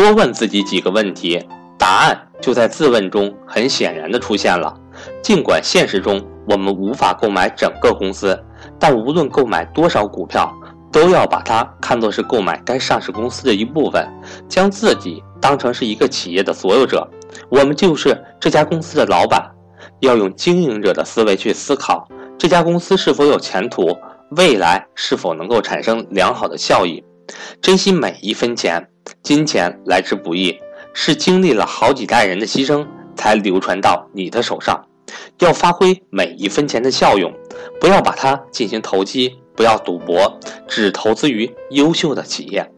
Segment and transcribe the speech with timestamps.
[0.00, 1.44] 多问自己几个问题，
[1.76, 4.72] 答案就在自问中很显然的出现了。
[5.20, 8.40] 尽管现实中我们无法购买整个公司，
[8.78, 10.54] 但无论购买多少股票，
[10.92, 14.08] 都要把它看作是购买该上市公司的一部分，
[14.48, 17.04] 将自己当成是一个企业的所有者。
[17.48, 19.50] 我们就是这家公司的老板，
[19.98, 22.06] 要用经营者的思维去思考
[22.38, 23.98] 这家公司是否有前途，
[24.36, 27.02] 未来是否能够产生良好的效益。
[27.60, 28.88] 珍惜每一分钱，
[29.22, 30.58] 金钱来之不易，
[30.92, 34.84] 是经历了好几代人的牺牲才流传到你的手上。
[35.38, 37.32] 要发挥每一分钱的效用，
[37.80, 42.70] 不要把它进行投机，不要赌博，只投资于优秀的企业。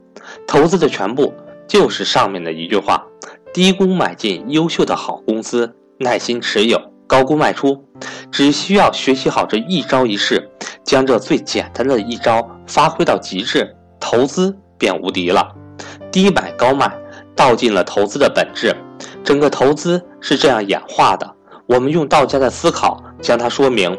[0.46, 1.32] 投资的全部
[1.66, 3.04] 就是上面的一句话：
[3.52, 7.84] 低估买进优秀的好公司，耐心持有，高估卖出。
[8.30, 10.48] 只需要学习好这一招一式，
[10.84, 13.76] 将这最简单的一招发挥到极致。
[13.98, 15.52] 投资便无敌了，
[16.10, 16.90] 低买高卖，
[17.34, 18.74] 道尽了投资的本质。
[19.24, 21.34] 整个投资是这样演化的。
[21.66, 23.96] 我们用道家的思考将它说明，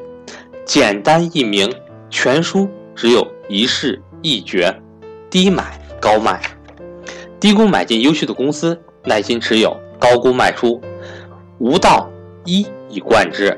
[0.65, 1.73] 简单易明，
[2.09, 4.75] 全书只有一式一诀：
[5.29, 6.41] 低买高卖，
[7.39, 10.81] 低估买进优秀的公司，耐心持有，高估卖出。
[11.59, 12.09] 无道
[12.43, 13.57] 一以贯之，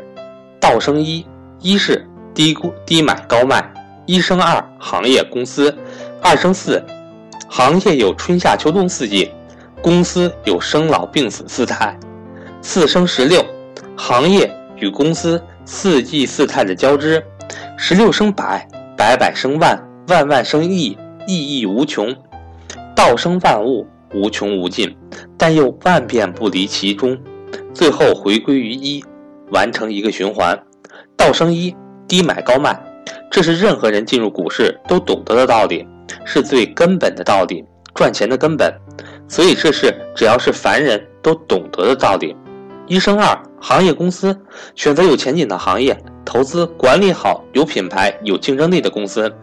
[0.60, 1.26] 道生一，
[1.60, 3.64] 一是低估低买高卖；
[4.06, 5.76] 一生二，行业公司。
[6.22, 6.82] 二生四，
[7.56, 9.30] 行业有春夏秋冬四季，
[9.80, 11.96] 公司有生老病死四态。
[12.64, 13.46] 四生十六，
[13.96, 17.24] 行业与公司四季四态的交织。
[17.78, 22.12] 十六生百，百百生万，万万生亿，亿亿无穷。
[22.96, 24.98] 道生万物，无穷无尽，
[25.38, 27.16] 但又万变不离其中，
[27.72, 29.06] 最后回归于一，
[29.52, 30.60] 完成一个循环。
[31.16, 31.76] 道生一，
[32.08, 32.82] 低买高卖，
[33.30, 35.88] 这是任何人进入股市都懂得的道理。
[36.26, 38.74] 是最根本的道理，赚钱的根本，
[39.28, 42.36] 所以这是只要是凡人都懂得的道理。
[42.86, 44.38] 一生二，行业公司
[44.76, 49.34] 选择有前景的行业，投资管理好、有品牌、有竞争力的公司，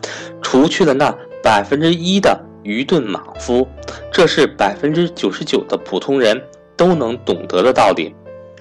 [0.42, 3.66] 除去了那百分之一的愚钝莽夫，
[4.12, 6.38] 这是百分之九十九的普通人
[6.76, 8.14] 都能懂得的道理。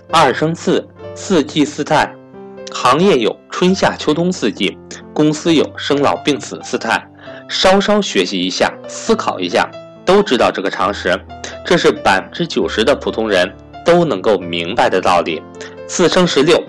[0.10, 2.10] 二生四，四季四态，
[2.72, 4.78] 行业有春夏秋冬四季，
[5.14, 7.06] 公司有生老病死四态。
[7.50, 9.68] 稍稍学习一下，思考一下，
[10.06, 11.20] 都知道这个常识，
[11.66, 13.52] 这是百分之九十的普通人
[13.84, 15.42] 都能够明白的道理。
[15.88, 16.64] 四生十六，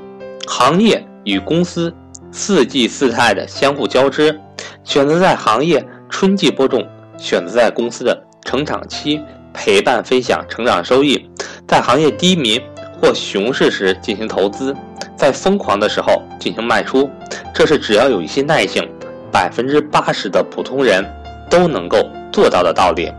[0.46, 1.94] 行业与公司
[2.32, 4.40] 四季四态的相互交织，
[4.82, 6.82] 选择在行业春季播种，
[7.18, 9.20] 选择在公司的成长期
[9.52, 11.28] 陪伴分享成长收益，
[11.68, 12.58] 在行业低迷
[12.98, 14.74] 或熊市时进行投资，
[15.14, 17.10] 在疯狂的时候进行卖出，
[17.54, 18.88] 这是只要有一些耐性。
[19.32, 21.04] 百分之八十的普通人
[21.48, 21.98] 都能够
[22.32, 23.12] 做到的道理。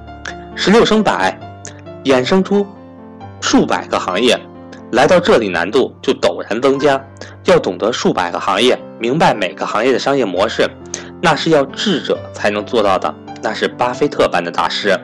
[0.55, 1.37] 十六升百，
[2.03, 2.65] 衍生出
[3.39, 4.37] 数百个行业，
[4.91, 7.01] 来到这里难度就陡然增加。
[7.45, 10.69] 要懂得数百个行业，明白每个行业的商业模式，
[11.21, 14.95] 那是要智者才能做到的，那是巴菲特般的大师。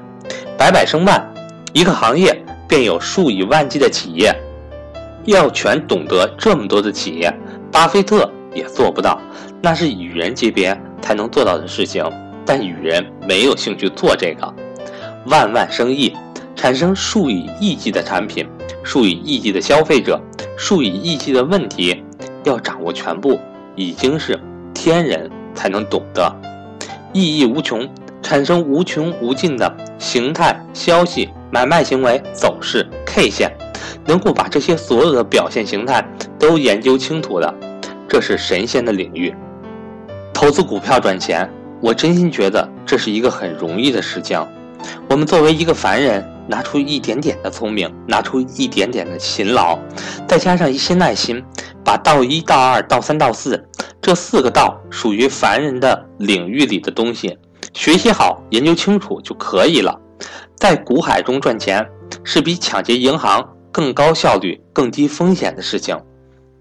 [0.56, 1.34] 百百生万，
[1.74, 4.36] 一个行业便有数以万计的企业，
[5.26, 7.34] 要全懂得这么多的企业，
[7.72, 9.20] 巴菲特也做不到，
[9.62, 10.80] 那是与人级别。
[11.08, 12.04] 才能做到的事情，
[12.46, 14.54] 但与人没有兴趣做这个。
[15.28, 16.14] 万万生意，
[16.54, 18.46] 产生数以亿计的产品，
[18.84, 20.20] 数以亿计的消费者，
[20.58, 22.04] 数以亿计的问题，
[22.44, 23.40] 要掌握全部，
[23.78, 24.38] 已经是
[24.74, 26.30] 天人才能懂得。
[27.14, 27.88] 意义无穷，
[28.22, 33.50] 产生无穷无尽的形态、消息、买卖行为、走势、K 线，
[34.06, 36.06] 能够把这些所有的表现形态
[36.38, 37.54] 都研究清楚的，
[38.10, 39.34] 这是神仙的领域。
[40.38, 44.40] 投资股票赚钱，我真心觉得这是一个很容易的事情。
[45.10, 49.80] 我们作为一个凡人，拿出一点点的聪明，拿出一点点的勤劳，
[50.28, 51.44] 再加上一些耐心，
[51.84, 53.68] 把道一、道二、道三、道四
[54.00, 57.36] 这四个道属于凡人的领域里的东西，
[57.74, 60.00] 学习好、研究清楚就可以了。
[60.56, 61.84] 在股海中赚钱，
[62.24, 66.00] 是比抢劫银行更高效率、更低风险的事情。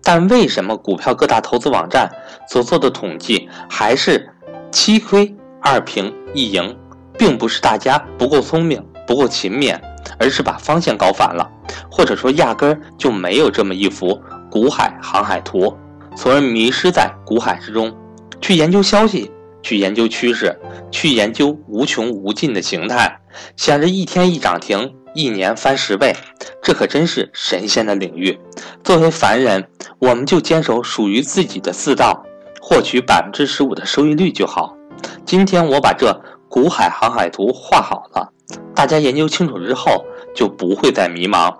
[0.07, 2.09] 但为什么股票各大投资网站
[2.49, 4.33] 所做的统计还是
[4.71, 6.79] 七亏二平一赢，
[7.19, 9.77] 并不是大家不够聪明、不够勤勉，
[10.17, 11.51] 而是把方向搞反了，
[11.91, 14.17] 或者说压根儿就没有这么一幅
[14.49, 15.77] 股海航海图，
[16.15, 17.93] 从而迷失在股海之中，
[18.41, 20.57] 去研究消息，去研究趋势，
[20.93, 23.19] 去研究无穷无尽的形态，
[23.57, 24.95] 想着一天一涨停。
[25.17, 26.15] 一年翻十倍，
[26.63, 28.39] 这可真是神仙的领域。
[28.85, 29.67] 作为凡人，
[29.99, 32.23] 我们就坚守属于自己的四道，
[32.61, 34.77] 获取百分之十五的收益率就好。
[35.25, 36.15] 今天我把这
[36.51, 38.31] 股海航海图画好了，
[38.75, 40.05] 大家研究清楚之后，
[40.35, 41.51] 就不会再迷茫。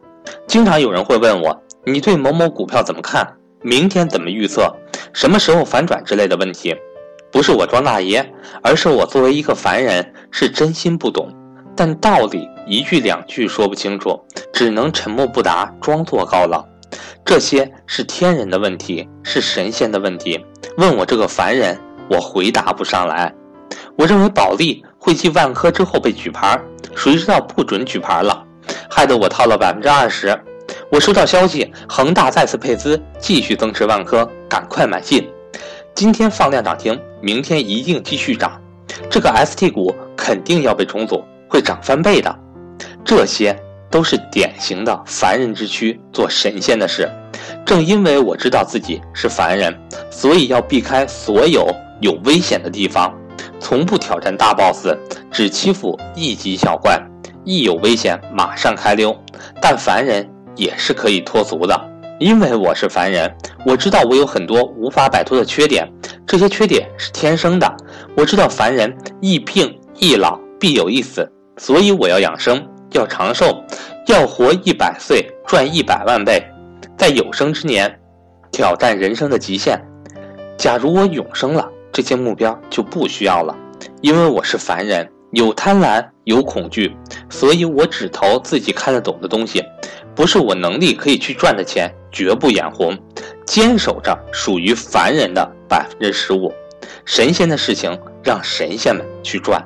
[0.47, 3.27] 经常有人会问我：“你对某某股票怎么看？
[3.63, 4.71] 明天怎么预测？
[5.15, 6.77] 什么时候反转？”之类的问题，
[7.33, 11.33] 不是我装大爷，而是我作为一个凡人，是真心不懂。
[11.77, 14.19] 但道理一句两句说不清楚，
[14.53, 16.65] 只能沉默不答，装作高冷。
[17.25, 20.43] 这些是天人的问题，是神仙的问题。
[20.79, 21.79] 问我这个凡人，
[22.09, 23.33] 我回答不上来。
[23.99, 26.59] 我认为保利会继万科之后被举牌，
[26.95, 28.43] 谁知道不准举牌了，
[28.89, 30.39] 害得我套了百分之二十。
[30.91, 35.29] 我收到消息，恒大再次配资，继续增持万科，赶快买进。
[35.95, 38.61] 今天放量涨停，明天一定继续涨，
[39.11, 41.25] 这个 ST 股肯定要被重组。
[41.49, 42.39] 会涨翻倍的，
[43.05, 43.57] 这些
[43.91, 47.09] 都是典型的凡人之躯做神仙的事。
[47.65, 49.75] 正因为我知道自己是凡人，
[50.11, 51.69] 所以要避开所有
[52.01, 53.15] 有危险的地方，
[53.61, 54.89] 从不挑战大 boss，
[55.31, 57.01] 只欺负一级小怪。
[57.45, 59.17] 一有危险马上开溜。
[59.61, 61.81] 但凡人也是可以脱俗的，
[62.19, 63.33] 因为我是凡人，
[63.65, 65.89] 我知道我有很多无法摆脱的缺点，
[66.27, 67.77] 这些缺点是天生的。
[68.17, 71.31] 我知道凡人易病易老必有一死。
[71.59, 72.63] 所以我要养生，
[72.93, 73.65] 要长寿，
[74.07, 76.43] 要活一百岁，赚一百万倍，
[76.99, 77.99] 在有生之年
[78.53, 79.81] 挑战人生的极限。
[80.59, 83.57] 假如我永生了，这些目标就不需要了，
[84.03, 86.95] 因为我是凡人，有贪婪，有恐惧，
[87.31, 89.65] 所以我只投自己看得懂的东西，
[90.15, 92.97] 不是我能力可以去赚的钱，绝不眼红，
[93.47, 96.53] 坚守着属于凡人的百分之十五，
[97.07, 99.63] 神仙的事情让神仙们去赚。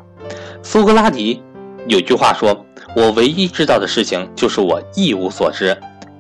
[0.63, 1.43] 苏格拉底。
[1.87, 5.77] 有句话说：“我唯一知道的事情就是我一无所知，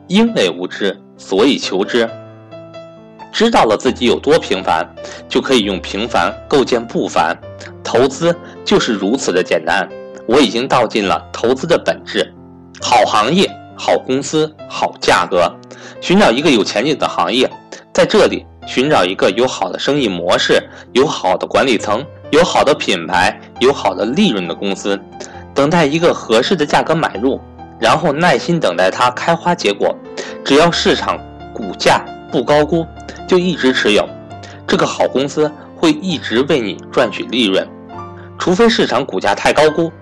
[0.09, 2.09] 因为无知，所以求知。
[3.33, 4.85] 知道了自己有多平凡，
[5.29, 7.37] 就可以用平凡构建不凡。
[7.85, 8.35] 投资
[8.65, 9.89] 就是如此的简单。
[10.27, 12.33] 我已经道尽了投资的本质：
[12.81, 15.53] 好行业、好公司、好价格。
[16.01, 17.49] 寻找一个有前景的行业，
[17.93, 20.61] 在这里寻找一个有好的生意模式、
[20.93, 24.99] 有好的管理层、有好的品牌、有好的利润的公司。”
[25.61, 27.39] 等待一个合适的价格买入，
[27.79, 29.95] 然后耐心等待它开花结果。
[30.43, 31.21] 只要市场
[31.53, 32.03] 股价
[32.33, 32.87] 不高估，
[33.29, 34.09] 就一直持有。
[34.67, 37.69] 这个好公司会一直为你赚取利润，
[38.39, 39.93] 除非市场股价太高估，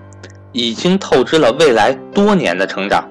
[0.53, 3.03] 已经透支了未来多年的成长，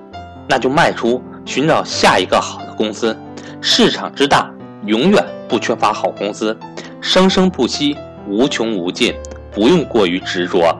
[0.48, 3.14] 那就卖出，寻找下一个好的公司。
[3.60, 4.50] 市场之大，
[4.86, 6.58] 永远不缺乏好公司，
[7.02, 7.94] 生生不息，
[8.26, 9.14] 无穷无尽，
[9.52, 10.74] 不用过于执着。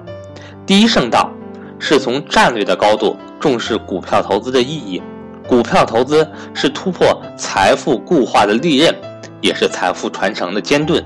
[0.65, 1.31] 第一圣道。
[1.79, 5.03] 是从战略的高度重视股票投资的意义。
[5.47, 8.95] 股票投资是突破财富固化的利刃，
[9.41, 11.03] 也是财富传承的坚盾。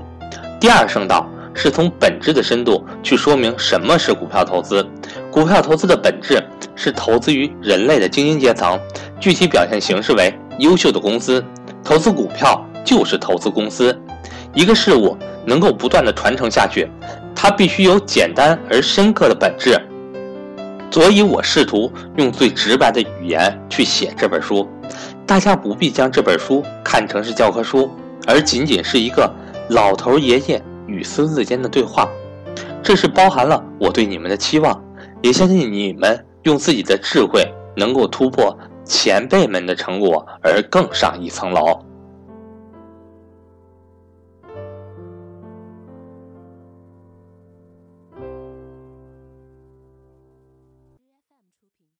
[0.59, 4.85] 第二圣道是从本质的深度去说明什么是股票投资。
[5.31, 6.43] 股票投资的本质
[6.75, 8.79] 是投资于人类的精英阶层，
[9.19, 11.43] 具体表现形式为优秀的公司。
[11.83, 13.97] 投资股票就是投资公司。
[14.53, 16.89] 一个事物能够不断的传承下去，
[17.33, 19.79] 它必须有简单而深刻的本质。
[20.93, 24.69] 所以我试图用最直白的语言去写这本书，
[25.25, 27.89] 大家不必将这本书看成是教科书，
[28.27, 29.27] 而仅仅是一个
[29.71, 32.07] 老头爷爷与孙子间的对话。
[32.83, 34.79] 这是包含了我对你们的期望，
[35.23, 37.43] 也相信你们用自己的智慧
[37.75, 38.55] 能够突破
[38.85, 41.83] 前辈们的成果而更上一层楼。